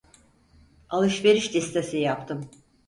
Alışveriş 0.89 1.55
listesi 1.55 1.97
yaptım. 1.97 2.49